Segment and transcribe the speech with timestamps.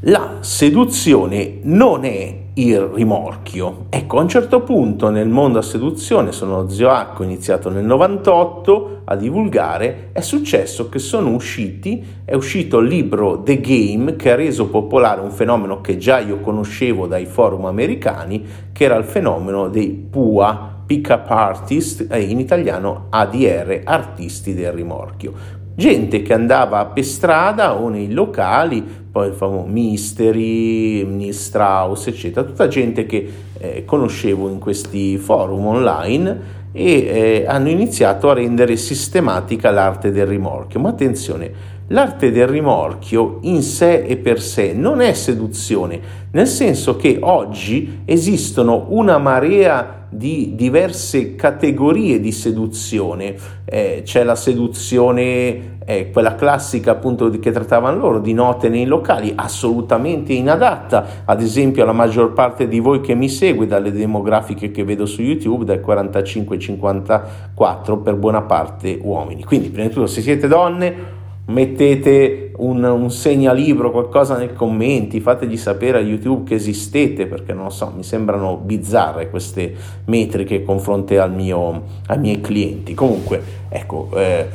[0.00, 3.86] la seduzione non è il rimorchio.
[3.88, 9.00] Ecco, a un certo punto nel mondo a seduzione, sono zio ho iniziato nel 98
[9.04, 14.34] a divulgare, è successo che sono usciti, è uscito il libro The Game che ha
[14.34, 19.68] reso popolare un fenomeno che già io conoscevo dai forum americani, che era il fenomeno
[19.68, 27.04] dei PUA, Pick Up Artist, in italiano ADR, artisti del rimorchio gente che andava per
[27.04, 33.84] strada o nei locali, poi il famoso Mystery, Neil Strauss, eccetera, tutta gente che eh,
[33.84, 40.80] conoscevo in questi forum online e eh, hanno iniziato a rendere sistematica l'arte del rimorchio.
[40.80, 41.50] Ma attenzione,
[41.88, 46.00] l'arte del rimorchio in sé e per sé non è seduzione,
[46.32, 53.34] nel senso che oggi esistono una marea di diverse categorie di seduzione.
[53.64, 59.32] Eh, c'è la seduzione, eh, quella classica appunto che trattavano loro, di note nei locali,
[59.34, 61.24] assolutamente inadatta.
[61.24, 65.22] Ad esempio, la maggior parte di voi che mi segue dalle demografiche che vedo su
[65.22, 69.42] YouTube, dal 45-54, per buona parte uomini.
[69.44, 71.15] Quindi, prima di tutto, se siete donne,
[71.46, 77.64] mettete un, un, segnalibro, qualcosa nei commenti, fategli sapere a YouTube che esistete, perché non
[77.64, 79.74] lo so, mi sembrano bizzarre queste
[80.06, 82.94] metriche confronte al mio, ai miei clienti.
[82.94, 84.48] Comunque, ecco, eh,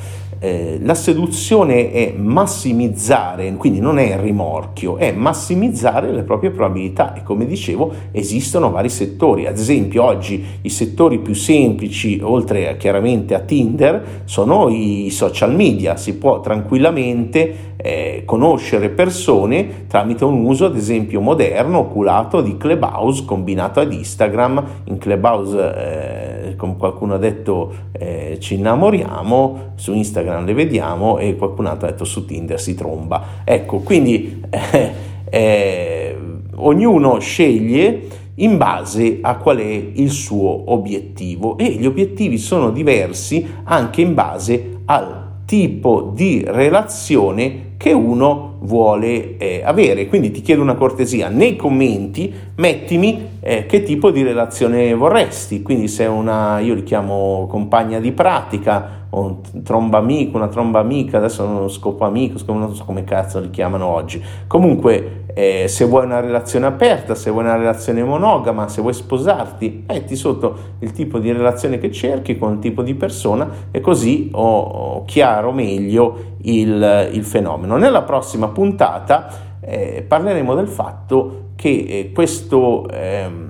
[0.43, 7.13] eh, la seduzione è massimizzare, quindi non è il rimorchio, è massimizzare le proprie probabilità.
[7.13, 13.35] E come dicevo esistono vari settori, ad esempio oggi i settori più semplici, oltre chiaramente
[13.35, 17.90] a Tinder, sono i social media, si può tranquillamente eh,
[18.25, 24.63] conoscere persone tramite un uso ad esempio moderno, oculato di Clubhouse combinato ad Instagram.
[24.85, 31.35] In Clubhouse, eh, come qualcuno ha detto, eh, ci innamoriamo, su Instagram le vediamo e
[31.35, 33.23] qualcun altro ha detto su Tinder si tromba.
[33.43, 34.91] Ecco, quindi eh,
[35.29, 36.17] eh,
[36.55, 43.45] ognuno sceglie in base a qual è il suo obiettivo e gli obiettivi sono diversi
[43.63, 50.05] anche in base al tipo di relazione che uno vuole eh, avere.
[50.05, 55.87] Quindi ti chiedo una cortesia, nei commenti mettimi eh, che tipo di relazione vorresti, quindi
[55.87, 61.17] se una, io li chiamo compagna di pratica, o un tromba amico, una tromba amica,
[61.17, 64.23] adesso non scopo amico, non so come cazzo li chiamano oggi.
[64.47, 69.85] Comunque, eh, se vuoi una relazione aperta, se vuoi una relazione monogama, se vuoi sposarti,
[69.87, 74.29] metti sotto il tipo di relazione che cerchi con il tipo di persona e così
[74.31, 77.77] ho, ho chiaro meglio il, il, fenomeno.
[77.77, 82.87] Nella prossima puntata eh, parleremo del fatto che eh, questo...
[82.89, 83.49] Ehm,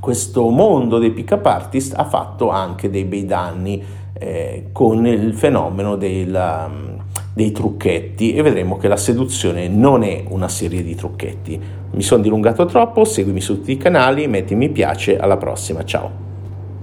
[0.00, 3.84] questo mondo dei pick-up artist ha fatto anche dei bei danni
[4.14, 10.24] eh, con il fenomeno della, um, dei trucchetti e vedremo che la seduzione non è
[10.28, 11.60] una serie di trucchetti.
[11.92, 16.29] Mi sono dilungato troppo, seguimi su tutti i canali, metti mi piace, alla prossima, ciao!